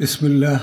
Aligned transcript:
بسم 0.00 0.26
الله 0.26 0.60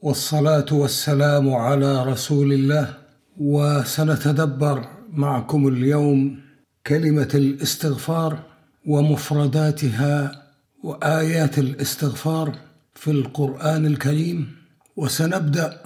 والصلاة 0.00 0.66
والسلام 0.72 1.54
على 1.54 2.04
رسول 2.04 2.52
الله 2.52 2.94
وسنتدبر 3.36 4.88
معكم 5.12 5.68
اليوم 5.68 6.40
كلمة 6.86 7.28
الاستغفار 7.34 8.38
ومفرداتها 8.86 10.42
وآيات 10.82 11.58
الاستغفار 11.58 12.56
في 12.94 13.10
القرآن 13.10 13.86
الكريم. 13.86 14.56
وسنبدأ 14.96 15.82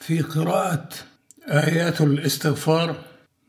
في 0.00 0.20
قراءة 0.20 0.88
آيات 1.48 2.00
الاستغفار 2.00 2.96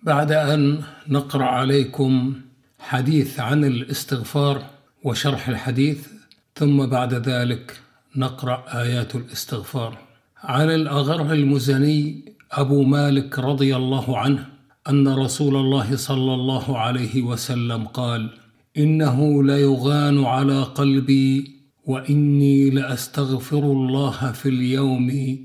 بعد 0.04 0.32
أن 0.32 0.84
نقرأ 1.08 1.46
عليكم 1.46 2.34
حديث 2.80 3.40
عن 3.40 3.66
الاستغفار 3.66 4.66
وشرح 5.04 5.50
الحديث 5.50 6.08
ثم 6.56 6.86
بعد 6.86 7.14
ذلك 7.14 7.83
نقرأ 8.16 8.64
آيات 8.82 9.16
الاستغفار. 9.16 9.98
عن 10.44 10.70
الأغر 10.70 11.34
المزني 11.34 12.26
أبو 12.52 12.84
مالك 12.84 13.40
رضي 13.40 13.76
الله 13.76 14.18
عنه 14.18 14.46
أن 14.90 15.08
رسول 15.08 15.56
الله 15.56 15.96
صلى 15.96 16.34
الله 16.34 16.78
عليه 16.80 17.22
وسلم 17.22 17.86
قال 17.86 18.30
إنه 18.78 19.44
ليغان 19.44 20.26
على 20.26 20.64
قلبي 20.64 21.56
وإني 21.86 22.70
لأستغفر 22.70 23.60
الله 23.60 24.32
في 24.32 24.50
اليوم 24.50 25.38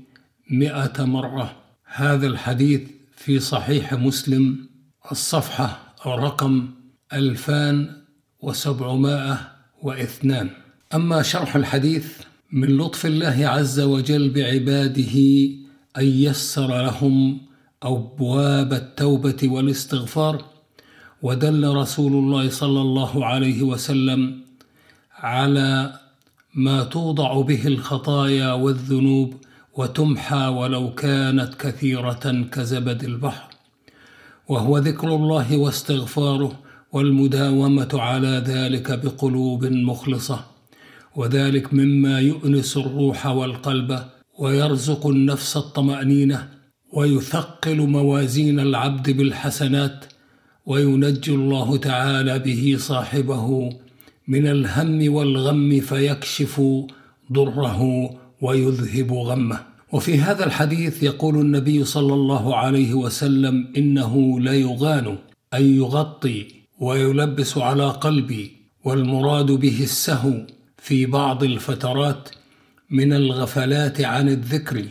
مئة 0.51 1.05
مرة. 1.05 1.55
هذا 1.85 2.27
الحديث 2.27 2.81
في 3.17 3.39
صحيح 3.39 3.93
مسلم 3.93 4.69
الصفحة 5.11 5.95
رقم 6.05 6.69
ألفان 7.13 7.89
وسبعمائة 8.39 9.37
واثنان. 9.81 10.49
أما 10.93 11.21
شرح 11.21 11.55
الحديث 11.55 12.28
من 12.51 12.77
لطف 12.77 13.05
الله 13.05 13.47
عز 13.47 13.79
وجل 13.79 14.29
بعباده 14.29 15.15
أن 15.97 16.05
يسر 16.05 16.81
لهم 16.81 17.41
أبواب 17.83 18.73
التوبة 18.73 19.37
والاستغفار. 19.43 20.45
ودل 21.21 21.75
رسول 21.75 22.11
الله 22.13 22.49
صلى 22.49 22.81
الله 22.81 23.25
عليه 23.25 23.63
وسلم 23.63 24.41
على 25.13 25.99
ما 26.53 26.83
توضع 26.83 27.41
به 27.41 27.67
الخطايا 27.67 28.53
والذنوب 28.53 29.33
وتمحى 29.73 30.47
ولو 30.47 30.93
كانت 30.93 31.53
كثيرة 31.53 32.45
كزبد 32.51 33.03
البحر. 33.03 33.49
وهو 34.47 34.77
ذكر 34.77 35.15
الله 35.15 35.57
واستغفاره 35.57 36.59
والمداومة 36.91 37.89
على 37.93 38.43
ذلك 38.47 38.99
بقلوب 39.05 39.65
مخلصة. 39.65 40.58
وذلك 41.15 41.73
مما 41.73 42.19
يؤنس 42.19 42.77
الروح 42.77 43.25
والقلب 43.25 43.99
ويرزق 44.39 45.07
النفس 45.07 45.57
الطمأنينة 45.57 46.49
ويثقل 46.93 47.77
موازين 47.81 48.59
العبد 48.59 49.09
بالحسنات 49.09 50.05
وينجي 50.65 51.31
الله 51.31 51.77
تعالى 51.77 52.39
به 52.39 52.75
صاحبه 52.79 53.69
من 54.27 54.47
الهم 54.47 55.13
والغم 55.13 55.79
فيكشف 55.79 56.61
ضره 57.33 58.09
ويذهب 58.41 59.13
غمه. 59.13 59.59
وفي 59.91 60.17
هذا 60.17 60.45
الحديث 60.45 61.03
يقول 61.03 61.35
النبي 61.35 61.83
صلى 61.83 62.13
الله 62.13 62.55
عليه 62.55 62.93
وسلم 62.93 63.67
إنه 63.77 64.39
ليغان 64.39 65.17
اي 65.53 65.75
يغطي 65.75 66.47
ويلبس 66.79 67.57
على 67.57 67.89
قلبي 67.89 68.51
والمراد 68.83 69.51
به 69.51 69.79
السهو 69.83 70.33
في 70.81 71.05
بعض 71.05 71.43
الفترات 71.43 72.29
من 72.89 73.13
الغفلات 73.13 74.01
عن 74.01 74.29
الذكر 74.29 74.85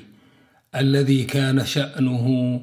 الذي 0.76 1.24
كان 1.24 1.64
شأنه 1.64 2.60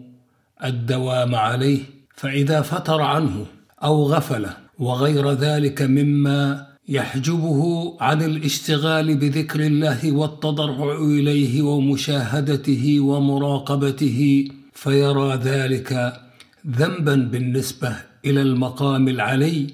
الدوام 0.64 1.36
عليه 1.36 1.80
فإذا 2.16 2.62
فتر 2.62 3.02
عنه 3.02 3.46
أو 3.84 4.04
غفل 4.04 4.48
وغير 4.80 5.32
ذلك 5.32 5.82
مما 5.82 6.68
يحجبه 6.90 7.94
عن 8.02 8.22
الاشتغال 8.22 9.16
بذكر 9.16 9.60
الله 9.60 10.12
والتضرع 10.12 10.98
إليه 11.02 11.62
ومشاهدته 11.62 13.00
ومراقبته 13.00 14.48
فيرى 14.74 15.36
ذلك 15.36 16.22
ذنبا 16.68 17.16
بالنسبة 17.16 17.96
إلى 18.26 18.42
المقام 18.42 19.08
العلي 19.08 19.68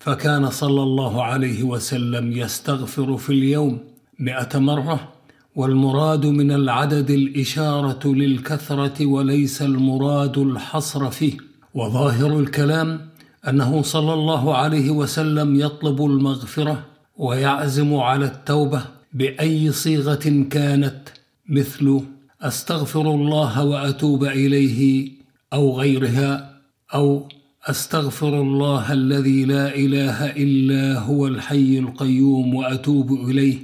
فكان 0.00 0.50
صلى 0.50 0.82
الله 0.82 1.24
عليه 1.24 1.62
وسلم 1.62 2.32
يستغفر 2.32 3.16
في 3.16 3.30
اليوم 3.30 3.78
مئة 4.18 4.58
مرة 4.58 5.12
والمراد 5.56 6.26
من 6.26 6.52
العدد 6.52 7.10
الإشارة 7.10 8.08
للكثرة 8.08 9.06
وليس 9.06 9.62
المراد 9.62 10.38
الحصر 10.38 11.10
فيه. 11.10 11.36
وظاهر 11.74 12.38
الكلام 12.38 13.00
أنه 13.48 13.82
صلى 13.82 14.14
الله 14.14 14.56
عليه 14.56 14.90
وسلم 14.90 15.60
يطلب 15.60 16.04
المغفرة 16.04 16.84
ويعزم 17.16 17.94
على 17.94 18.24
التوبة 18.24 18.82
بأي 19.12 19.72
صيغة 19.72 20.44
كانت 20.50 21.00
مثل 21.48 22.00
أستغفر 22.42 23.00
الله 23.00 23.64
وأتوب 23.64 24.24
إليه 24.24 25.10
أو 25.52 25.80
غيرها 25.80 26.60
أو 26.94 27.28
أستغفر 27.64 28.40
الله 28.40 28.92
الذي 28.92 29.44
لا 29.44 29.74
إله 29.74 30.26
إلا 30.26 30.98
هو 30.98 31.26
الحي 31.26 31.78
القيوم 31.78 32.54
وأتوب 32.54 33.12
إليه 33.12 33.58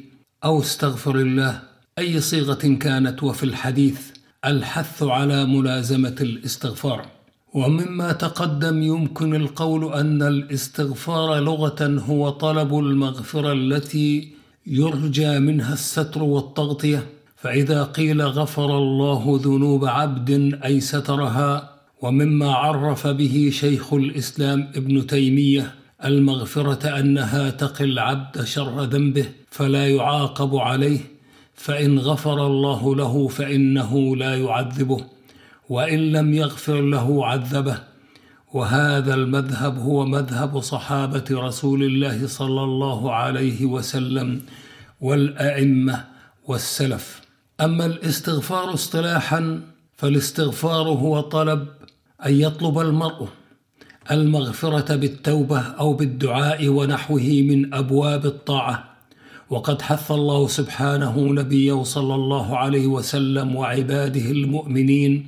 أو 0.44 0.60
استغفر 0.60 1.16
الله 1.16 1.62
أي 1.98 2.20
صيغة 2.20 2.76
كانت 2.80 3.22
وفي 3.22 3.42
الحديث 3.42 4.00
الحث 4.44 5.02
على 5.02 5.44
ملازمة 5.44 6.16
الاستغفار. 6.20 7.06
ومما 7.54 8.12
تقدم 8.12 8.82
يمكن 8.82 9.34
القول 9.34 9.92
أن 9.92 10.22
الاستغفار 10.22 11.40
لغة 11.40 12.02
هو 12.08 12.30
طلب 12.30 12.78
المغفرة 12.78 13.52
التي 13.52 14.32
يرجى 14.66 15.38
منها 15.38 15.72
الستر 15.72 16.22
والتغطية 16.22 17.06
فإذا 17.36 17.84
قيل 17.84 18.22
غفر 18.22 18.78
الله 18.78 19.40
ذنوب 19.44 19.84
عبد 19.84 20.58
أي 20.64 20.80
سترها 20.80 21.75
ومما 22.02 22.52
عرف 22.52 23.06
به 23.06 23.50
شيخ 23.52 23.92
الإسلام 23.92 24.72
ابن 24.76 25.06
تيمية 25.06 25.74
المغفرة 26.04 26.98
أنها 26.98 27.50
تقي 27.50 27.84
العبد 27.84 28.44
شر 28.44 28.84
ذنبه 28.84 29.26
فلا 29.50 29.88
يعاقب 29.88 30.56
عليه 30.56 31.00
فإن 31.54 31.98
غفر 31.98 32.46
الله 32.46 32.96
له 32.96 33.28
فإنه 33.28 34.16
لا 34.16 34.34
يعذبه 34.34 35.04
وإن 35.68 36.12
لم 36.12 36.34
يغفر 36.34 36.80
له 36.80 37.26
عذبه. 37.26 37.78
وهذا 38.52 39.14
المذهب 39.14 39.78
هو 39.78 40.04
مذهب 40.04 40.60
صحابة 40.60 41.24
رسول 41.30 41.82
الله 41.82 42.26
صلى 42.26 42.62
الله 42.62 43.14
عليه 43.14 43.66
وسلم 43.66 44.42
والأئمة 45.00 46.04
والسلف. 46.46 47.20
أما 47.60 47.86
الاستغفار 47.86 48.74
اصطلاحا 48.74 49.60
فالاستغفار 49.96 50.88
هو 50.88 51.20
طلب 51.20 51.66
أن 52.24 52.40
يطلب 52.40 52.78
المرء 52.78 53.28
المغفرة 54.10 54.96
بالتوبة 54.96 55.60
أو 55.60 55.92
بالدعاء 55.92 56.68
ونحوه 56.68 57.44
من 57.48 57.74
أبواب 57.74 58.26
الطاعة. 58.26 58.84
وقد 59.50 59.82
حث 59.82 60.10
الله 60.10 60.48
سبحانه 60.48 61.18
نبيه 61.20 61.82
صلى 61.82 62.14
الله 62.14 62.56
عليه 62.58 62.86
وسلم 62.86 63.56
وعباده 63.56 64.30
المؤمنين 64.30 65.26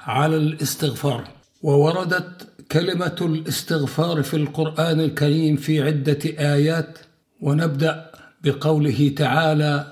على 0.00 0.36
الاستغفار. 0.36 1.24
ووردت 1.62 2.48
كلمة 2.72 3.16
الاستغفار 3.20 4.22
في 4.22 4.34
القرآن 4.36 5.00
الكريم 5.00 5.56
في 5.56 5.82
عدة 5.82 6.18
آيات. 6.24 6.98
ونبدأ 7.40 8.10
بقوله 8.44 9.12
تعالى 9.16 9.86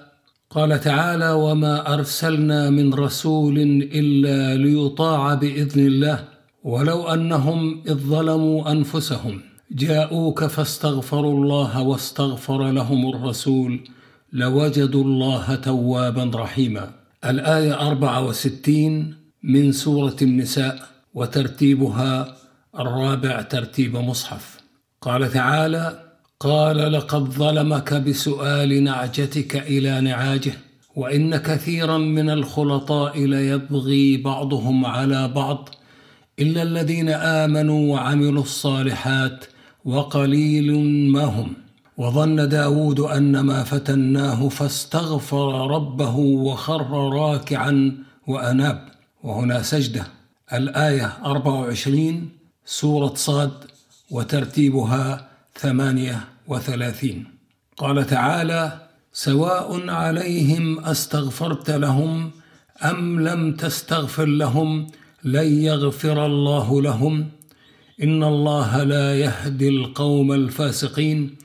قال 0.51 0.81
تعالى 0.81 1.31
وما 1.31 1.95
أرسلنا 1.95 2.71
من 2.71 2.95
رسول 2.95 3.59
إلا 3.93 4.55
ليطاع 4.57 5.35
بإذن 5.35 5.87
الله 5.87 6.32
ولو 6.65 7.09
أنهم 7.09 7.83
إذ 7.87 7.95
ظلموا 7.95 8.73
أنفسهم 8.73 9.41
جاءوك 9.73 10.45
فاستغفروا 10.45 11.45
الله 11.45 11.83
واستغفر 11.83 12.71
لهم 12.71 13.09
الرسول 13.15 13.89
لوجدوا 14.33 15.05
الله 15.05 15.55
توابا 15.55 16.31
رحيما. 16.35 16.91
الآية 17.25 17.89
64 17.89 19.15
من 19.43 19.73
سورة 19.73 20.17
النساء 20.23 20.79
وترتيبها 21.15 22.37
الرابع 22.79 23.43
ترتيب 23.43 23.97
مصحف. 23.97 24.61
قال 25.01 25.33
تعالى 25.33 26.03
قال 26.41 26.93
لقد 26.93 27.23
ظلمك 27.23 27.95
بسؤال 27.95 28.85
نعجتك 28.85 29.57
إلى 29.57 30.01
نعاجه 30.01 30.53
وإن 30.97 31.37
كثيرا 31.37 31.99
من 31.99 32.31
الخلطاء 32.31 33.25
ليبغي 33.27 34.17
بعضهم 34.17 34.87
على 34.87 35.29
بعض 35.29 35.69
الا 36.39 36.63
الذين 36.63 37.09
امنوا 37.09 37.95
وعملوا 37.95 38.43
الصالحات 38.43 39.45
وقليل 39.85 40.73
ما 41.13 41.25
هم 41.25 41.53
وظن 41.97 42.49
داود 42.49 43.01
أن 43.01 43.41
ما 43.41 43.65
فتناه 43.65 44.49
فاستغفر 44.49 45.71
ربه 45.71 46.17
وخر 46.17 46.91
راكعا 47.13 47.93
وأناب 48.27 48.89
وهنا 49.23 49.63
سجدة 49.63 50.07
الآية 50.53 51.13
24 51.25 52.29
سورة 52.65 53.15
صاد 53.15 53.53
وترتيبها 54.11 55.29
ثمانية 55.59 56.21
وثلاثين 56.49 57.25
قال 57.77 58.07
تعالى 58.07 58.79
سواء 59.13 59.91
عليهم 59.91 60.85
أستغفرت 60.85 61.71
لهم 61.71 62.31
أم 62.85 63.21
لم 63.21 63.57
تستغفر 63.57 64.25
لهم 64.25 64.87
لن 65.25 65.63
يغفر 65.65 66.27
الله 66.27 66.83
لهم. 66.83 67.29
إن 68.03 68.23
الله 68.23 68.83
لا 68.83 69.19
يهدي 69.19 69.69
القوم 69.69 70.33
الفاسقين. 70.33 71.37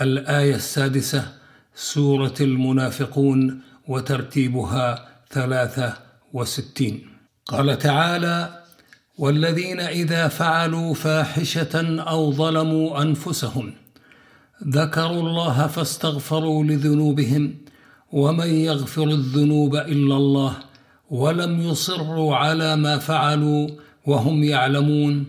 الآية 0.00 0.54
السادسة 0.54 1.32
سورة 1.74 2.34
المنافقون 2.40 3.60
وترتيبها 3.88 5.08
ثلاثة 5.30 5.92
وستين. 6.32 7.08
قال 7.46 7.78
تعالى 7.78 8.62
والذين 9.18 9.80
إذا 9.80 10.28
فعلوا 10.28 10.94
فاحشة 10.94 12.00
أو 12.00 12.32
ظلموا 12.32 13.02
أنفسهم 13.02 13.72
ذكروا 14.68 15.20
الله 15.20 15.66
فاستغفروا 15.66 16.64
لذنوبهم 16.64 17.54
ومن 18.12 18.54
يغفر 18.54 19.04
الذنوب 19.04 19.76
إلا 19.76 20.16
الله 20.16 20.56
ولم 21.10 21.60
يصروا 21.60 22.36
على 22.36 22.76
ما 22.76 22.98
فعلوا 22.98 23.68
وهم 24.06 24.44
يعلمون. 24.44 25.26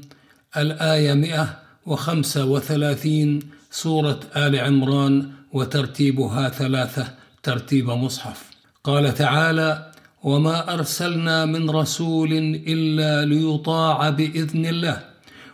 الآية 0.58 1.14
135 1.14 3.40
سورة 3.72 4.20
آل 4.36 4.60
عمران 4.60 5.32
وترتيبها 5.54 6.50
ثلاثة 6.50 7.08
ترتيب 7.44 7.90
مصحف. 7.90 8.50
قال 8.84 9.14
تعالى 9.14 9.92
وما 10.24 10.74
أرسلنا 10.74 11.46
من 11.46 11.70
رسول 11.70 12.34
إلا 12.68 13.26
ليطاع 13.26 14.10
بإذن 14.10 14.66
الله 14.66 15.04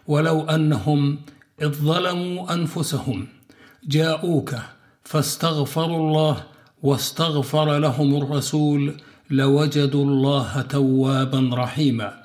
ولو 0.08 0.42
أنهم 0.42 1.18
إذ 1.62 1.70
ظلموا 1.70 2.54
أنفسهم 2.54 3.28
جاءوك 3.88 4.56
فاستغفروا 5.04 5.98
الله 5.98 6.44
واستغفر 6.84 7.78
لهم 7.78 8.16
الرسول 8.16 8.94
لوجدوا 9.30 10.06
الله 10.06 10.62
توابا 10.62 11.50
رحيما. 11.54 12.24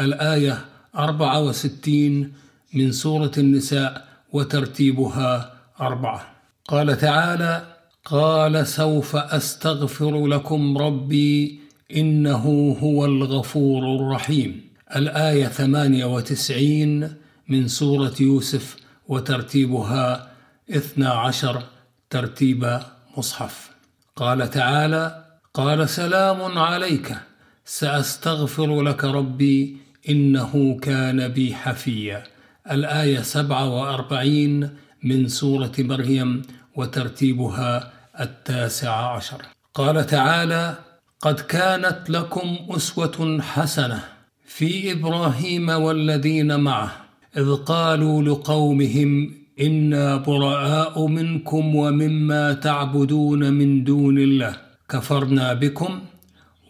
الآية 0.00 0.64
64 0.96 2.32
من 2.74 2.92
سورة 2.92 3.32
النساء 3.38 4.08
وترتيبها 4.32 5.52
أربعة. 5.80 6.26
قال 6.68 6.98
تعالى 6.98 7.66
قال 8.04 8.66
سوف 8.66 9.16
أستغفر 9.16 10.26
لكم 10.26 10.78
ربي 10.78 11.60
إنه 11.96 12.76
هو 12.82 13.04
الغفور 13.04 13.96
الرحيم. 13.96 14.60
الآية 14.96 15.46
98 15.46 17.14
من 17.48 17.68
سورة 17.68 18.14
يوسف 18.20 18.76
وترتيبها 19.08 20.30
12 20.70 21.62
ترتيب 22.10 22.80
مصحف. 23.16 23.70
قال 24.16 24.50
تعالى 24.50 25.21
قال 25.54 25.88
سلام 25.88 26.58
عليك 26.58 27.16
سأستغفر 27.64 28.82
لك 28.82 29.04
ربي 29.04 29.76
إنه 30.08 30.78
كان 30.82 31.28
بي 31.28 31.54
حفيا. 31.54 32.22
الآية 32.70 33.20
47 33.20 34.70
من 35.02 35.28
سورة 35.28 35.72
مريم 35.78 36.42
وترتيبها 36.76 37.92
التاسع 38.20 39.14
عشر. 39.16 39.42
قال 39.74 40.06
تعالى 40.06 40.78
قد 41.20 41.40
كانت 41.40 42.10
لكم 42.10 42.56
أسوة 42.70 43.40
حسنة 43.42 44.04
في 44.46 44.92
إبراهيم 44.92 45.68
والذين 45.68 46.60
معه 46.60 46.92
إذ 47.36 47.54
قالوا 47.54 48.22
لقومهم 48.22 49.34
إنا 49.60 50.16
براء 50.16 51.06
منكم 51.06 51.76
ومما 51.76 52.52
تعبدون 52.52 53.52
من 53.52 53.84
دون 53.84 54.18
الله. 54.18 54.71
كفرنا 54.92 55.54
بكم 55.54 56.00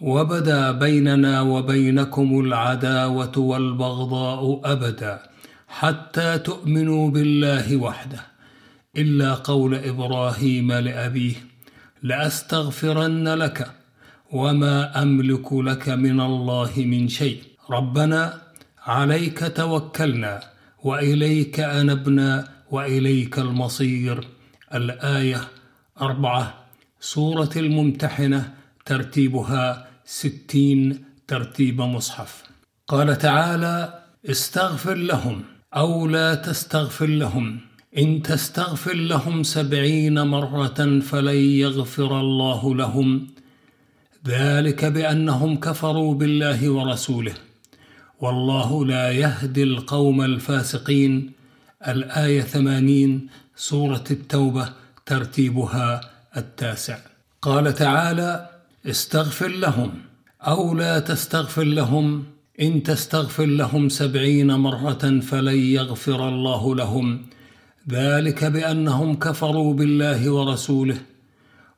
وبدا 0.00 0.72
بيننا 0.72 1.40
وبينكم 1.40 2.40
العداوة 2.40 3.38
والبغضاء 3.38 4.60
أبدا 4.64 5.22
حتى 5.68 6.38
تؤمنوا 6.38 7.10
بالله 7.10 7.76
وحده. 7.76 8.20
إلا 8.96 9.34
قول 9.34 9.74
إبراهيم 9.74 10.72
لأبيه 10.72 11.34
لأستغفرن 12.02 13.28
لك 13.28 13.70
وما 14.32 15.02
أملك 15.02 15.52
لك 15.52 15.88
من 15.88 16.20
الله 16.20 16.72
من 16.76 17.08
شيء. 17.08 17.42
ربنا 17.70 18.40
عليك 18.86 19.52
توكلنا 19.56 20.40
وإليك 20.84 21.60
أنبنا 21.60 22.48
وإليك 22.70 23.38
المصير. 23.38 24.28
الآية 24.74 25.40
أربعة 26.00 26.61
سورة 27.04 27.50
الممتحنة 27.56 28.54
ترتيبها 28.86 29.88
ستين 30.04 31.04
ترتيب 31.26 31.80
مصحف. 31.80 32.42
قال 32.88 33.18
تعالى 33.18 34.02
استغفر 34.30 34.94
لهم 34.94 35.42
أو 35.76 36.06
لا 36.06 36.34
تستغفر 36.34 37.06
لهم. 37.06 37.60
إن 37.98 38.22
تستغفر 38.22 38.94
لهم 38.94 39.42
سبعين 39.42 40.22
مرة 40.22 41.00
فلن 41.00 41.36
يغفر 41.36 42.20
الله 42.20 42.74
لهم. 42.74 43.26
ذلك 44.26 44.84
بأنهم 44.84 45.56
كفروا 45.56 46.14
بالله 46.14 46.70
ورسوله. 46.70 47.34
والله 48.20 48.86
لا 48.86 49.10
يهدي 49.10 49.62
القوم 49.62 50.22
الفاسقين. 50.22 51.32
الآية 51.88 52.40
ثمانين 52.40 53.28
سورة 53.56 54.04
التوبة 54.10 54.72
ترتيبها 55.06 56.11
التاسع. 56.36 56.98
قال 57.42 57.74
تعالى 57.74 58.50
استغفر 58.86 59.48
لهم 59.48 59.92
أو 60.42 60.74
لا 60.74 60.98
تستغفر 60.98 61.64
لهم. 61.64 62.24
إن 62.60 62.82
تستغفر 62.82 63.46
لهم 63.46 63.88
سبعين 63.88 64.54
مرة 64.54 65.20
فلن 65.20 65.56
يغفر 65.56 66.28
الله 66.28 66.74
لهم. 66.74 67.26
ذلك 67.88 68.44
بأنهم 68.44 69.14
كفروا 69.14 69.74
بالله 69.74 70.30
ورسوله. 70.30 70.98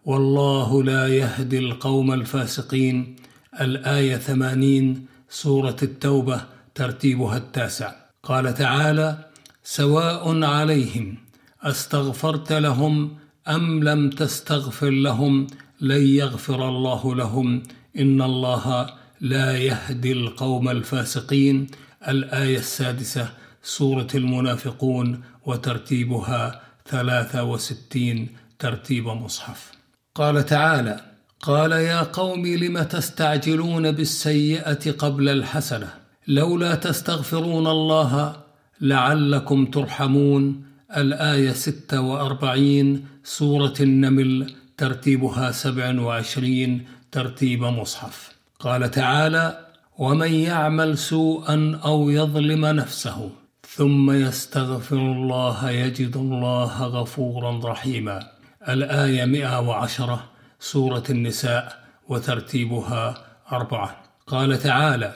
والله 0.05 0.83
لا 0.83 1.09
يهدي 1.09 1.59
القوم 1.59 2.13
الفاسقين. 2.13 3.17
الآية 3.61 4.17
ثمانين 4.17 5.07
سورة 5.29 5.77
التوبة 5.83 6.41
ترتيبها 6.75 7.37
التاسع. 7.37 7.93
قال 8.23 8.55
تعالى 8.55 9.19
سواء 9.65 10.45
عليهم 10.45 11.17
أستغفرت 11.63 12.53
لهم 12.53 13.17
أم 13.49 13.85
لم 13.85 14.11
تستغفر 14.11 14.91
لهم 14.91 15.47
لن 15.81 16.07
يغفر 16.07 16.69
الله 16.69 17.15
لهم؟ 17.15 17.63
إن 17.99 18.23
الله 18.23 18.87
لا 19.21 19.59
يهدي 19.59 20.13
القوم 20.13 20.69
الفاسقين. 20.69 21.67
الآية 22.09 22.59
السادسة 22.59 23.29
سورة 23.63 24.07
المنافقون 24.15 25.23
وترتيبها 25.47 26.61
ثلاثة 26.89 27.45
وستين 27.45 28.29
ترتيب 28.59 29.07
مصحف. 29.07 29.73
قال 30.15 30.47
تعالى 30.47 31.01
قال 31.41 31.73
يا 31.73 32.03
قوم 32.03 32.47
لم 32.47 32.83
تستعجلون 32.83 33.93
بالسيئة 33.93 34.93
قبل 34.93 35.29
الحسنة؟ 35.29 35.95
لولا 36.29 36.75
تستغفرون 36.75 37.67
الله 37.67 38.37
لعلكم 38.81 39.67
ترحمون. 39.67 40.74
الآية 40.97 41.53
ستة 41.53 42.01
وأربعين 42.01 43.07
سورة 43.25 43.75
النمل 43.81 44.55
ترتيبها 44.79 45.51
سبع 45.51 46.01
وعشرين 46.01 46.87
ترتيب 47.13 47.65
مصحف. 47.65 48.33
قال 48.61 48.91
تعالى 48.91 49.67
ومن 49.99 50.33
يعمل 50.35 50.99
سوءا 50.99 51.81
أو 51.85 52.11
يظلم 52.11 52.67
نفسه 52.67 53.31
ثم 53.69 54.11
يستغفر 54.11 54.97
الله 54.97 55.71
يجد 55.71 56.17
الله 56.17 56.83
غفورا 56.83 57.61
رحيما. 57.65 58.29
الآية 58.69 59.25
110 59.25 60.25
سورة 60.61 61.05
النساء 61.11 61.85
وترتيبها 62.09 63.15
أربعة. 63.53 63.97
قال 64.27 64.59
تعالى 64.59 65.15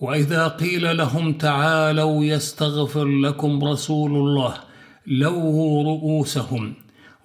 وإذا 0.00 0.48
قيل 0.48 0.96
لهم 0.96 1.32
تعالوا 1.32 2.24
يستغفر 2.24 3.04
لكم 3.04 3.64
رسول 3.64 4.12
الله 4.12 4.69
لووا 5.06 5.84
رؤوسهم 5.84 6.74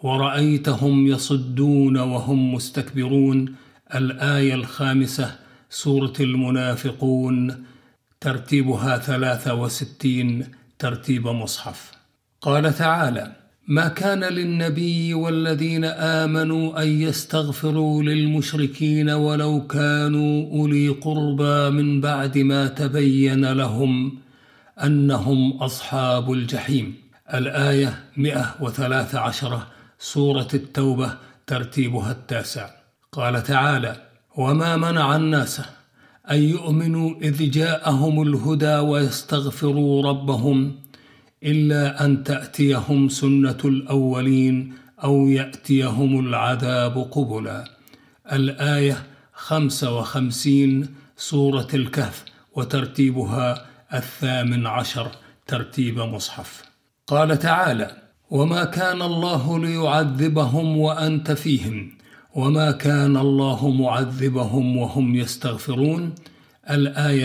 ورأيتهم 0.03 1.07
يصدون 1.07 1.97
وهم 1.97 2.53
مستكبرون. 2.53 3.55
الآية 3.95 4.55
الخامسة 4.55 5.35
سورة 5.69 6.13
المنافقون 6.19 7.63
ترتيبها 8.21 8.97
ثلاثة 8.97 9.53
وستين 9.53 10.45
ترتيب 10.79 11.27
مصحف. 11.27 11.91
قال 12.41 12.73
تعالى 12.73 13.35
ما 13.67 13.87
كان 13.87 14.23
للنبي 14.23 15.13
والذين 15.13 15.85
آمنوا 15.85 16.83
أن 16.83 16.87
يستغفروا 16.87 18.03
للمشركين 18.03 19.09
ولو 19.09 19.67
كانوا 19.67 20.51
أولي 20.51 20.89
قربى 20.89 21.69
من 21.69 22.01
بعد 22.01 22.37
ما 22.37 22.67
تبين 22.67 23.53
لهم 23.53 24.17
أنهم 24.83 25.51
أصحاب 25.51 26.31
الجحيم. 26.31 27.04
الآية 27.33 28.03
113 28.17 29.67
سورة 29.99 30.47
التوبة 30.53 31.17
ترتيبها 31.47 32.11
التاسع. 32.11 32.69
قال 33.11 33.43
تعالى 33.43 33.95
وما 34.35 34.75
منع 34.75 35.15
الناس 35.15 35.61
أن 36.31 36.41
يؤمنوا 36.41 37.15
إذ 37.21 37.51
جاءهم 37.51 38.21
الهدى 38.21 38.75
ويستغفروا 38.75 40.09
ربهم 40.09 40.75
إلا 41.43 42.05
أن 42.05 42.23
تأتيهم 42.23 43.09
سنة 43.09 43.57
الأولين 43.65 44.73
أو 45.03 45.27
يأتيهم 45.27 46.19
العذاب 46.19 46.97
قبلا. 47.11 47.65
الآية 48.31 49.03
خمسة 49.33 49.97
وخمسين 49.97 50.95
سورة 51.17 51.67
الكهف 51.73 52.25
وترتيبها 52.53 53.65
الثامن 53.93 54.67
عشر 54.67 55.11
ترتيب 55.47 55.99
مصحف. 55.99 56.74
قال 57.07 57.39
تعالى 57.39 57.91
وما 58.29 58.63
كان 58.63 59.01
الله 59.01 59.59
ليعذبهم 59.59 60.77
وأنت 60.77 61.31
فيهم 61.31 61.91
وما 62.35 62.71
كان 62.71 63.17
الله 63.17 63.69
معذبهم 63.69 64.77
وهم 64.77 65.15
يستغفرون. 65.15 66.15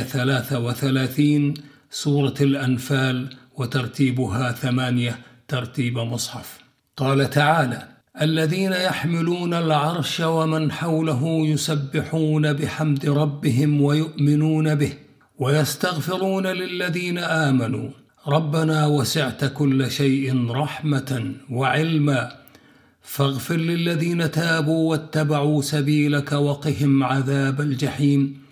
ثلاثة 0.03 0.59
وثلاثين 0.59 1.55
سورة 1.91 2.35
الأنفال 2.41 3.37
وترتيبها 3.57 4.53
ثمانية 4.53 5.19
ترتيب 5.49 5.99
مصحف. 5.99 6.59
قال 6.97 7.31
تعالى 7.31 7.89
الذين 8.21 8.73
يحملون 8.73 9.55
العرش 9.55 10.21
ومن 10.21 10.73
حوله 10.73 11.47
يسبحون 11.47 12.53
بحمد 12.53 13.07
ربهم 13.07 13.83
ويؤمنون 13.83 14.75
به 14.75 14.93
ويستغفرون 15.39 16.47
للذين 16.47 17.19
آمنوا 17.19 17.91
ربنا 18.29 18.87
وسعت 18.87 19.45
كل 19.45 19.91
شيء 19.91 20.51
رحمة 20.51 21.35
وعلما 21.51 22.33
فاغفر 23.03 23.57
للذين 23.57 24.31
تابوا 24.31 24.91
واتبعوا 24.91 25.63
سبيلك 25.63 26.33
وقهم 26.33 27.05
عذاب 27.05 27.61
الجحيم. 27.61 28.43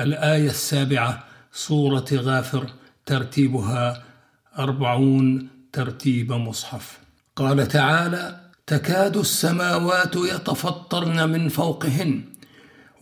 الآية 0.00 0.50
السابعة 0.50 1.24
سورة 1.52 2.06
غافر 2.12 2.66
ترتيبها 3.06 4.02
أربعون 4.58 5.48
ترتيب 5.72 6.32
مصحف. 6.32 6.98
قال 7.36 7.68
تعالى 7.68 8.40
تكاد 8.66 9.16
السماوات 9.16 10.16
يتفطرن 10.16 11.30
من 11.30 11.48
فوقهن 11.48 12.24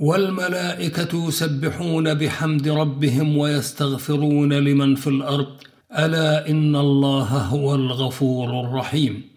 والملائكة 0.00 1.28
يسبحون 1.28 2.14
بحمد 2.14 2.68
ربهم 2.68 3.36
ويستغفرون 3.36 4.52
لمن 4.52 4.94
في 4.94 5.06
الأرض 5.06 5.56
ألا 5.92 6.48
إن 6.48 6.76
الله 6.76 7.24
هو 7.24 7.74
الغفور 7.74 8.60
الرحيم. 8.60 9.30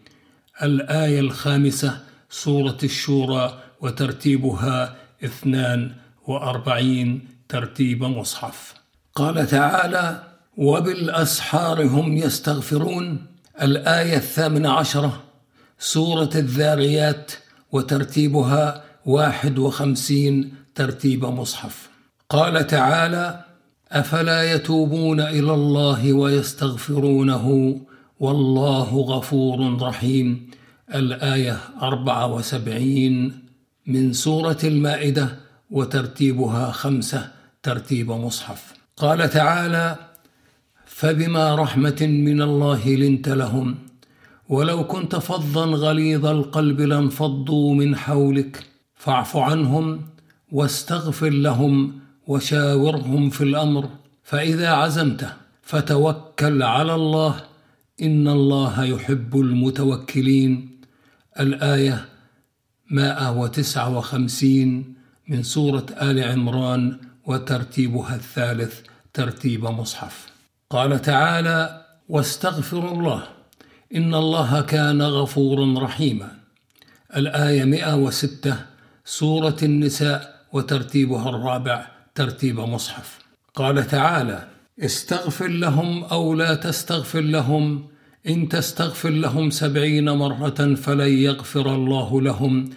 الآية 0.64 1.20
الخامسة 1.20 2.00
سورة 2.30 2.78
الشورى 2.84 3.60
وترتيبها 3.82 4.96
اثنان 5.26 5.92
وأربعين 6.28 7.28
ترتيب 7.50 8.04
مصحف. 8.04 8.74
قال 9.16 9.48
تعالى 9.48 10.24
وبالأسحار 10.58 11.84
هم 11.84 12.18
يستغفرون. 12.18 13.26
الآية 13.62 14.18
الثامنة 14.18 14.72
عشرة 14.72 15.24
سورة 15.80 16.30
الذاريات 16.36 17.32
وترتيبها 17.72 18.84
واحد 19.06 19.60
وخمسين 19.60 20.56
ترتيب 20.76 21.26
مصحف. 21.26 21.90
قال 22.30 22.68
تعالى 22.68 23.51
أفلا 23.92 24.54
يتوبون 24.54 25.20
إلى 25.20 25.54
الله 25.54 26.14
ويستغفرونه 26.14 27.78
والله 28.20 28.96
غفور 28.96 29.82
رحيم. 29.82 30.50
أربعة 31.82 32.34
وسبعين 32.34 33.44
من 33.88 34.14
سورة 34.14 34.58
المائدة 34.64 35.38
وترتيبها 35.72 36.72
خمسة 36.72 37.32
ترتيب 37.64 38.12
مصحف. 38.12 38.74
قال 38.98 39.30
تعالى 39.30 39.96
فبما 40.86 41.56
رحمة 41.56 41.98
من 42.02 42.42
الله 42.42 42.90
لنت 42.90 43.30
لهم 43.30 43.76
ولو 44.50 44.88
كنت 44.88 45.16
فظا 45.16 45.66
غليظ 45.66 46.26
القلب 46.26 46.82
لانفضوا 46.82 47.74
من 47.74 47.96
حولك 47.96 48.64
فاعف 48.96 49.38
عنهم 49.38 50.02
واستغفر 50.52 51.30
لهم 51.30 52.01
وشاورهم 52.32 53.30
في 53.30 53.44
الأمر 53.44 53.90
فإذا 54.24 54.70
عزمت 54.70 55.34
فتوكل 55.62 56.64
على 56.64 56.96
الله. 56.96 57.36
إن 58.02 58.28
الله 58.28 58.84
يحب 58.84 59.40
المتوكلين. 59.40 60.82
الآية 61.40 62.06
159 62.92 64.94
من 65.28 65.44
سورة 65.44 65.86
آل 66.02 66.24
عمران 66.24 66.98
وترتيبها 67.26 68.16
الثالث 68.16 68.80
ترتيب 69.14 69.66
مصحف. 69.66 70.28
قال 70.70 71.02
تعالى 71.02 71.86
واستغفر 72.10 72.92
الله 72.92 73.24
إن 73.96 74.16
الله 74.16 74.62
كان 74.62 75.02
غفورا 75.02 75.84
رحيما. 75.84 76.32
الآية 77.16 77.64
106 77.64 78.56
سورة 79.06 79.58
النساء 79.64 80.42
وترتيبها 80.54 81.30
الرابع 81.30 82.01
ترتيب 82.22 82.60
مصحف. 82.60 83.20
قال 83.56 83.88
تعالى 83.88 84.48
استغفر 84.80 85.48
لهم 85.48 86.04
أو 86.04 86.34
لا 86.34 86.56
تستغفر 86.56 87.22
لهم 87.22 87.88
إن 88.28 88.50
تستغفر 88.50 89.10
لهم 89.10 89.50
سبعين 89.50 90.10
مرة 90.10 90.76
فلن 90.76 91.14
يغفر 91.14 91.76
الله 91.76 92.22
لهم. 92.22 92.70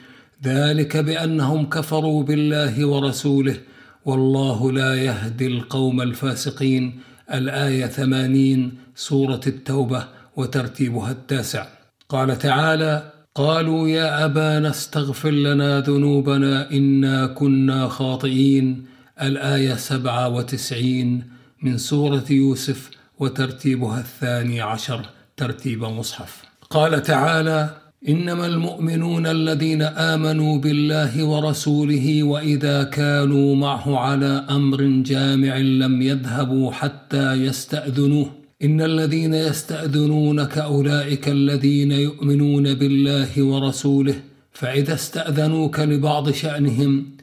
ذلك 0.44 0.96
بأنهم 0.96 1.68
كفروا 1.68 2.22
بالله 2.22 2.86
ورسوله 2.86 3.56
والله 4.04 4.72
لا 4.72 4.94
يهدي 4.94 5.46
القوم 5.46 6.02
الفاسقين. 6.02 7.00
الآية 7.34 7.86
ثمانين 7.86 8.74
سورة 8.94 9.40
التوبة 9.46 10.04
وترتيبها 10.36 11.10
التاسع. 11.10 11.66
قال 12.08 12.38
تعالى 12.38 13.12
قالوا 13.34 13.88
يا 13.88 14.24
أبانا 14.24 14.70
استغفر 14.70 15.30
لنا 15.30 15.80
ذنوبنا 15.80 16.70
إنا 16.70 17.26
كنا 17.26 17.88
خاطئين. 17.88 18.93
الآية 19.22 19.74
سبعة 19.74 20.28
وتسعين 20.28 21.24
من 21.62 21.78
سورة 21.78 22.24
يوسف 22.30 22.90
وترتيبها 23.18 24.00
الثاني 24.00 24.60
عشر 24.60 25.06
ترتيب 25.36 25.84
مصحف. 25.84 26.42
قال 26.70 27.02
تعالى 27.02 27.70
إنما 28.08 28.46
المؤمنون 28.46 29.26
الذين 29.26 29.82
آمنوا 29.82 30.58
بالله 30.58 31.24
ورسوله 31.24 32.22
وإذا 32.22 32.82
كانوا 32.84 33.56
معه 33.56 33.98
على 33.98 34.46
أمر 34.50 34.82
جامع 34.82 35.56
لم 35.56 36.02
يذهبوا 36.02 36.72
حتى 36.72 37.32
يستأذنوه. 37.32 38.30
إن 38.62 38.80
الذين 38.80 39.34
يستأذنونك 39.34 40.58
أولئك 40.58 41.28
الذين 41.28 41.92
يؤمنون 41.92 42.74
بالله 42.74 43.42
ورسوله 43.42 44.14
فإذا 44.52 44.94
استأذنوك 44.94 45.80
لبعض 45.80 46.30
شأنهم 46.30 47.13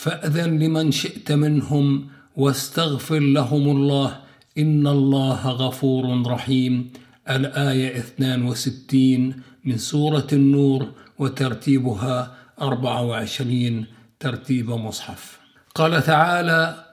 فأذن 0.00 0.58
لمن 0.58 0.90
شئت 0.90 1.32
منهم 1.32 2.08
واستغفر 2.36 3.18
لهم 3.18 3.76
الله 3.76 4.20
إن 4.58 4.86
الله 4.86 5.48
غفور 5.48 6.26
رحيم. 6.26 6.92
الآية 7.30 7.98
62 7.98 9.42
من 9.64 9.78
سورة 9.78 10.26
النور 10.32 10.88
وترتيبها 11.18 12.34
24 12.60 13.86
ترتيب 14.20 14.70
مصحف. 14.70 15.38
قال 15.74 16.02
تعالى 16.02 16.84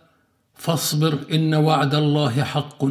فاصبر 0.56 1.20
إن 1.32 1.56
وعد 1.56 1.96
الله 1.96 2.44
حق 2.44 2.86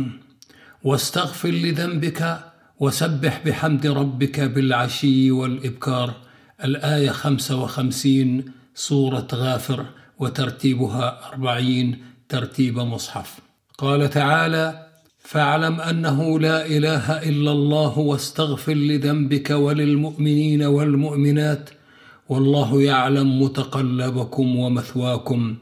واستغفر 0.85 1.51
لذنبك 1.51 2.41
وسبح 2.81 3.43
بحمد 3.47 3.87
ربك 3.87 4.41
بالعشي 4.41 5.31
والإبكار. 5.31 6.15
الآية 6.65 7.11
55 7.11 8.45
سورة 8.75 9.29
غافر. 9.35 9.87
وترتيبها 10.19 11.21
40 11.33 11.99
ترتيب 12.29 12.79
مصحف. 12.79 13.39
قال 13.79 14.11
تعالى 14.11 14.87
فاعلم 15.19 15.81
أنه 15.81 16.41
لا 16.41 16.67
إله 16.67 17.13
إلا 17.13 17.53
الله 17.53 17.99
واستغفر 17.99 18.75
لذنبك 18.75 19.51
وللمؤمنين 19.51 20.63
والمؤمنات 20.63 21.71
والله 22.29 22.83
يعلم 22.83 23.43
متقلبكم 23.43 24.57
ومثواكم. 24.57 25.57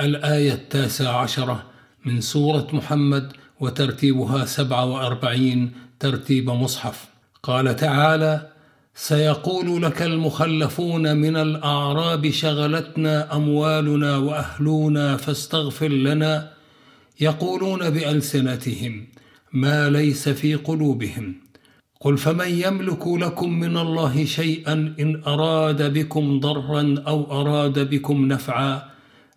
الآية 0.00 0.52
التاسعة 0.52 1.16
عشرة 1.16 1.62
من 2.04 2.20
سورة 2.20 2.66
محمد 2.72 3.32
وترتيبها 3.60 4.44
سبعة 4.44 4.84
وأربعين 4.84 5.72
ترتيب 6.00 6.50
مصحف. 6.50 7.06
قال 7.42 7.76
تعالى 7.76 8.53
سيقول 8.96 9.82
لك 9.82 10.02
المخلفون 10.02 11.16
من 11.16 11.36
الأعراب 11.36 12.30
شغلتنا 12.30 13.36
أموالنا 13.36 14.16
وأهلنا 14.16 15.16
فاستغفر 15.16 15.88
لنا 15.88 16.50
يقولون 17.20 17.90
بألسنتهم 17.90 19.06
ما 19.52 19.90
ليس 19.90 20.28
في 20.28 20.54
قلوبهم. 20.54 21.34
قل 22.00 22.18
فمن 22.18 22.48
يملك 22.48 23.06
لكم 23.06 23.60
من 23.60 23.76
الله 23.76 24.24
شيئا 24.24 24.94
إن 25.00 25.22
أراد 25.26 25.92
بكم 25.98 26.40
ضرا 26.40 26.94
أو 27.06 27.40
أراد 27.40 27.90
بكم 27.90 28.28
نفعا 28.28 28.82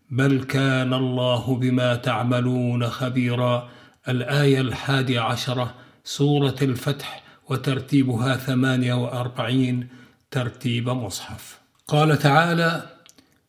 بل 0.09 0.43
كان 0.43 0.93
الله 0.93 1.55
بما 1.55 1.95
تعملون 1.95 2.89
خبيرا. 2.89 3.69
الآية 4.09 4.61
الحادية 4.61 5.19
عشرة 5.19 5.73
سورة 6.03 6.55
الفتح. 6.61 7.26
وترتيبها 7.49 8.35
ثمانية 8.37 8.93
وأربعين 8.93 9.87
ترتيب 10.31 10.89
مصحف. 10.89 11.57
قال 11.87 12.17
تعالى 12.19 12.81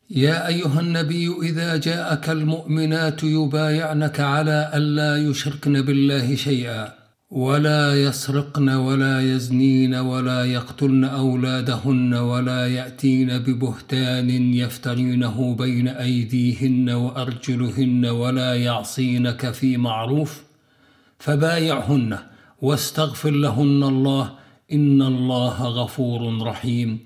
يا 0.09 0.47
أيها 0.47 0.79
النبي 0.79 1.35
إذا 1.41 1.77
جاءك 1.77 2.29
المؤمنات 2.29 3.23
يبايعنك 3.23 4.19
على 4.19 4.71
ألا 4.73 5.17
يشركن 5.17 5.81
بالله 5.81 6.35
شيئا 6.35 6.93
ولا 7.29 8.03
يسرقن 8.03 8.69
ولا 8.69 9.21
يزنين 9.21 9.95
ولا 9.95 10.45
يقتلن 10.45 11.03
أولادهن 11.03 12.13
ولا 12.13 12.67
يأتين 12.67 13.37
ببهتان 13.39 14.29
يفترينه 14.53 15.55
بين 15.55 15.87
أيديهن 15.87 16.89
وأرجلهن 16.89 18.05
ولا 18.05 18.55
يعصينك 18.55 19.51
في 19.51 19.77
معروف 19.77 20.43
فبايعهن. 21.19 22.17
واستغفر 22.61 23.29
لهن 23.29 23.83
الله 23.83 24.33
إن 24.71 25.01
الله 25.01 25.63
غفور 25.63 26.41
رحيم. 26.41 26.99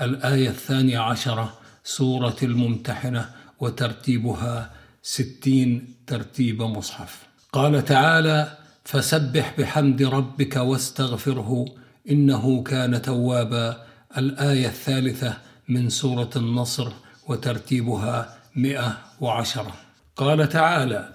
الآية 0.00 0.48
الثانية 0.48 0.98
عشرة 0.98 1.52
سورة 1.84 2.36
الممتحنة 2.42 3.30
وترتيبها 3.60 4.70
ستين 5.02 5.94
ترتيب 6.06 6.62
مصحف. 6.62 7.26
قال 7.52 7.84
تعالى 7.84 8.58
فسبح 8.84 9.54
بحمد 9.58 10.02
ربك 10.02 10.56
واستغفره 10.56 11.64
إنه 12.10 12.62
كان 12.62 13.02
توابا. 13.02 13.84
الآية 14.16 14.66
الثالثة 14.66 15.38
من 15.68 15.88
سورة 15.88 16.30
النصر 16.36 16.88
وترتيبها 17.28 18.38
مئة 18.56 18.98
وعشرة. 19.20 19.72
قال 20.16 20.48
تعالى 20.48 21.12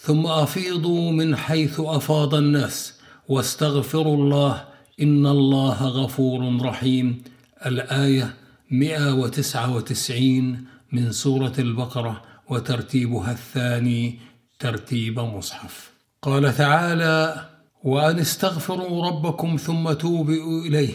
ثم 0.00 0.26
أفيضوا 0.26 1.12
من 1.12 1.36
حيث 1.36 1.80
أفاض 1.80 2.34
الناس 2.34 2.99
واستغفروا 3.30 4.16
الله 4.16 4.64
إن 5.02 5.26
الله 5.26 5.84
غفور 5.88 6.62
رحيم. 6.62 7.22
الآية 7.66 8.34
199 8.70 10.64
من 10.92 11.12
سورة 11.12 11.52
البقرة 11.58 12.22
وترتيبها 12.48 13.32
الثاني 13.32 14.18
ترتيب 14.58 15.20
مصحف. 15.20 15.90
قال 16.22 16.56
تعالى 16.56 17.48
وأن 17.84 18.18
استغفروا 18.18 19.06
ربكم 19.06 19.56
ثم 19.56 19.92
توبئوا 19.92 20.62
إليه 20.62 20.94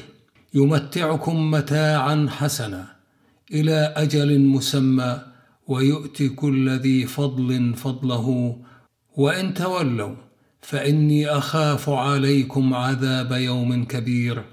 يمتعكم 0.53 1.51
متاعا 1.51 2.27
حسنا 2.29 2.85
إلى 3.51 3.93
أجل 3.97 4.39
مسمى 4.39 5.21
ويؤتي 5.67 6.29
كل 6.29 6.69
ذي 6.69 7.05
فضل 7.05 7.73
فضله 7.73 8.57
وإن 9.17 9.53
تولوا 9.53 10.24
فإني 10.65 11.27
أخاف 11.27 11.89
عليكم 11.89 12.73
عذاب 12.73 13.31
يوم 13.31 13.85
كبير. 13.85 14.43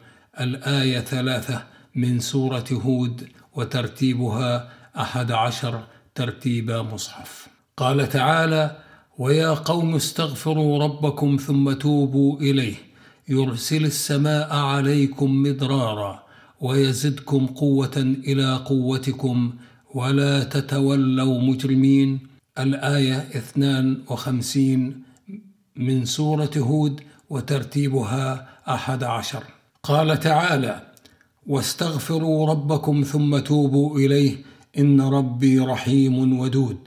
الآية 0.40 1.00
ثلاثة 1.00 1.64
من 1.94 2.20
سورة 2.20 2.64
هود 2.72 3.28
وترتيبها 3.54 4.68
أحد 4.96 5.32
عشر 5.32 5.80
ترتيب 6.14 6.70
مصحف. 6.70 7.48
قال 7.76 8.08
تعالى 8.08 8.76
ويا 9.18 9.50
قوم 9.50 9.94
استغفروا 9.94 10.84
ربكم 10.84 11.36
ثم 11.36 11.72
توبوا 11.72 12.40
إليه. 12.40 12.74
يرسل 13.28 13.84
السماء 13.84 14.54
عليكم 14.56 15.42
مدرارا 15.42 16.22
ويزدكم 16.60 17.46
قوة 17.46 17.96
إلى 17.96 18.56
قوتكم 18.56 19.52
ولا 19.94 20.44
تتولوا 20.44 21.40
مجرمين. 21.40 22.18
الآية 22.58 23.28
52 23.36 25.11
من 25.76 26.04
سورة 26.04 26.50
هود 26.56 27.00
وترتيبها 27.30 28.48
أحد 28.68 29.04
عشر. 29.04 29.44
قال 29.82 30.20
تعالى 30.20 30.82
واستغفروا 31.46 32.50
ربكم 32.50 33.02
ثم 33.02 33.38
توبوا 33.38 33.98
إليه 33.98 34.36
إن 34.78 35.00
ربي 35.00 35.58
رحيم 35.58 36.38
ودود. 36.38 36.78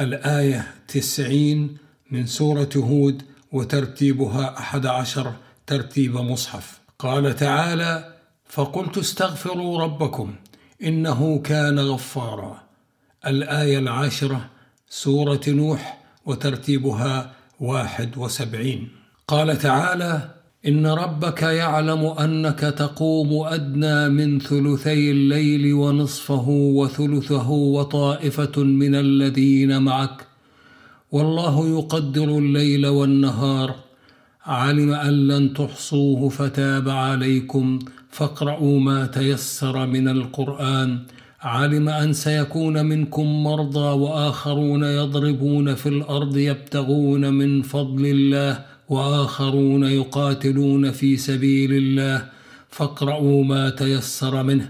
الآية 0.00 0.74
تسعين 0.88 1.76
من 2.10 2.26
سورة 2.26 2.70
هود 2.76 3.22
وترتيبها 3.52 4.58
أحد 4.58 4.86
عشر 4.86 5.32
ترتيب 5.66 6.16
مصحف. 6.16 6.80
قال 6.98 7.36
تعالى 7.36 8.14
فقلت 8.48 8.98
استغفروا 8.98 9.82
ربكم 9.82 10.34
إنه 10.82 11.38
كان 11.38 11.78
غفارا. 11.78 12.62
الآية 13.26 13.78
العاشرة 13.78 14.50
سورة 14.88 15.40
نوح 15.48 15.98
وترتيبها 16.26 17.32
واحد 17.62 18.18
وسبعين. 18.18 18.88
قال 19.28 19.58
تعالى 19.58 20.28
إن 20.68 20.86
ربك 20.86 21.42
يعلم 21.42 22.06
أنك 22.06 22.60
تقوم 22.60 23.46
أدنى 23.46 24.08
من 24.08 24.38
ثلثي 24.38 25.10
الليل 25.10 25.74
ونصفه 25.74 26.48
وثلثه 26.48 27.50
وطائفة 27.50 28.62
من 28.62 28.94
الذين 28.94 29.82
معك. 29.82 30.26
والله 31.12 31.68
يقدر 31.78 32.38
الليل 32.38 32.86
والنهار. 32.86 33.74
علم 34.46 34.92
أن 34.92 35.28
لن 35.28 35.54
تحصوه 35.54 36.28
فتاب 36.28 36.88
عليكم. 36.88 37.78
فاقرؤوا 38.10 38.80
ما 38.80 39.06
تيسر 39.06 39.86
من 39.86 40.08
القرآن. 40.08 40.98
علم 41.42 41.88
أن 41.88 42.12
سيكون 42.12 42.86
منكم 42.86 43.42
مرضى 43.44 44.00
وآخرون 44.00 44.84
يضربون 44.84 45.74
في 45.74 45.88
الأرض 45.88 46.36
يبتغون 46.36 47.32
من 47.34 47.62
فضل 47.62 48.06
الله 48.06 48.64
وآخرون 48.88 49.84
يقاتلون 49.84 50.90
في 50.90 51.16
سبيل 51.16 51.72
الله 51.72 52.28
فاقرؤوا 52.70 53.44
ما 53.44 53.70
تيسر 53.70 54.42
منه 54.42 54.68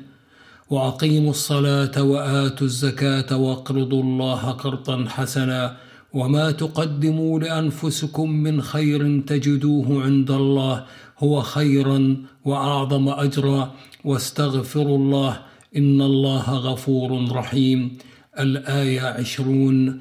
وأقيموا 0.70 1.30
الصلاة 1.30 2.02
وآتوا 2.02 2.66
الزكاة 2.66 3.36
واقرضوا 3.36 4.02
الله 4.02 4.50
قرضا 4.50 5.04
حسنا 5.08 5.76
وما 6.12 6.50
تقدموا 6.50 7.40
لأنفسكم 7.40 8.30
من 8.30 8.62
خير 8.62 9.22
تجدوه 9.26 10.04
عند 10.04 10.30
الله 10.30 10.84
هو 11.18 11.40
خيرا 11.40 12.16
وأعظم 12.44 13.08
أجرا 13.08 13.74
واستغفروا 14.04 14.98
الله 14.98 15.51
إن 15.76 16.02
الله 16.02 16.50
غفور 16.50 17.32
رحيم. 17.32 17.98
الآية 18.38 19.00
عشرون 19.00 20.00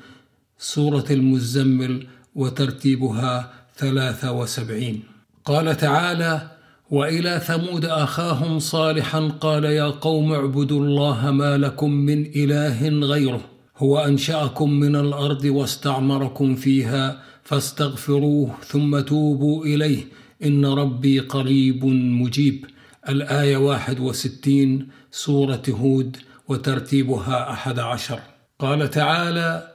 سورة 0.57 1.05
المزمل 1.11 2.07
وترتيبها 2.35 3.53
ثلاثة 3.77 4.31
وسبعين. 4.31 5.03
قال 5.45 5.77
تعالى 5.77 6.51
وإلى 6.91 7.41
ثمود 7.45 7.85
أخاهم 7.85 8.59
صالحا 8.59 9.19
قال 9.19 9.63
يا 9.63 9.85
قوم 9.85 10.33
اعبدوا 10.33 10.85
الله 10.85 11.31
ما 11.31 11.57
لكم 11.57 11.91
من 11.91 12.25
إله 12.35 12.89
غيره 12.89 13.41
هو 13.77 13.99
أنشأكم 13.99 14.69
من 14.69 14.95
الأرض 14.95 15.45
واستعمركم 15.45 16.55
فيها 16.55 17.23
فاستغفروه 17.43 18.55
ثم 18.65 18.99
توبوا 18.99 19.65
إليه 19.65 20.03
إن 20.45 20.65
ربي 20.65 21.19
قريب 21.19 21.85
مجيب. 21.85 22.65
الآية 23.09 23.57
واحد 23.57 23.99
وستين 23.99 24.87
سورة 25.11 25.63
هود 25.69 26.17
وترتيبها 26.47 27.51
أحد 27.51 27.79
عشر. 27.79 28.19
قال 28.59 28.89
تعالى 28.89 29.67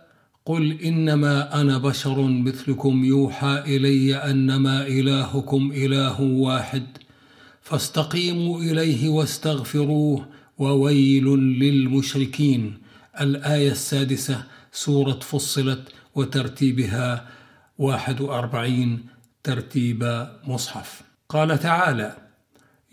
قل 0.45 0.81
إنما 0.81 1.61
أنا 1.61 1.79
بشر 1.79 2.23
مثلكم 2.23 3.05
يوحى 3.05 3.63
إلي 3.67 4.17
أنما 4.17 4.87
إلهكم 4.87 5.73
إله 5.75 6.21
واحد. 6.21 6.87
فاستقيموا 7.63 8.61
إليه 8.61 9.09
واستغفروه 9.09 10.27
وويل 10.59 11.25
للمشركين. 11.37 12.79
الآية 13.21 13.71
السادسة 13.71 14.45
سورة 14.73 15.19
فصلت 15.19 15.89
وترتيبها 16.15 17.29
واحد 17.79 18.21
وأربعين 18.21 19.07
ترتيب 19.43 20.27
مصحف. 20.47 21.03
قال 21.29 21.59
تعالى 21.59 22.26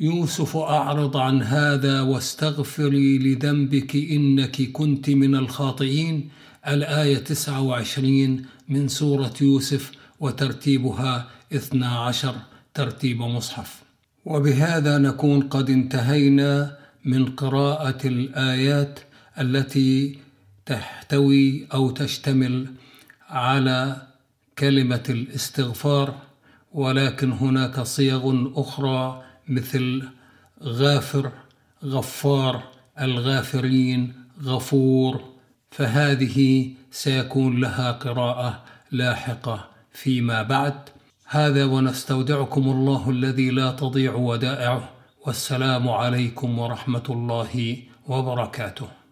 يوسف 0.03 0.57
أعرض 0.57 1.17
عن 1.17 1.43
هذا 1.43 2.01
واستغفري 2.01 3.17
لذنبك 3.17 3.95
إنك 3.95 4.71
كنت 4.71 5.09
من 5.09 5.35
الخاطئين. 5.35 6.29
الآية 6.67 7.17
29 7.17 8.45
من 8.69 8.87
سورة 8.87 9.33
يوسف 9.41 9.91
وترتيبها 10.19 11.27
12 11.53 12.35
ترتيب 12.73 13.21
مصحف. 13.21 13.81
وبهذا 14.25 14.97
نكون 14.97 15.41
قد 15.41 15.69
انتهينا 15.69 16.77
من 17.05 17.25
قراءة 17.25 18.07
الآيات 18.07 18.99
التي 19.39 20.17
تحتوي 20.65 21.67
أو 21.73 21.89
تشتمل 21.89 22.67
على 23.29 24.01
كلمة 24.57 25.03
الاستغفار 25.09 26.15
ولكن 26.73 27.31
هناك 27.31 27.79
صيغ 27.81 28.51
أخرى 28.55 29.32
مثل 29.47 30.03
غافر 30.63 31.31
غفار 31.85 32.63
الغافرين 33.01 34.13
غفور. 34.43 35.21
فهذه 35.71 36.69
سيكون 36.91 37.59
لها 37.59 37.91
قراءة 37.91 38.63
لاحقة 38.91 39.67
فيما 39.93 40.43
بعد. 40.43 40.73
هذا 41.27 41.65
ونستودعكم 41.65 42.61
الله 42.61 43.09
الذي 43.09 43.49
لا 43.49 43.71
تضيع 43.71 44.15
ودائعه. 44.15 44.89
والسلام 45.25 45.89
عليكم 45.89 46.59
ورحمة 46.59 47.03
الله 47.09 47.77
وبركاته. 48.07 49.02